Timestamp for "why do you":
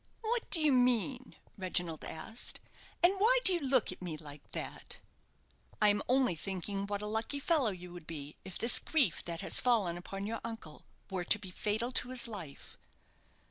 3.19-3.59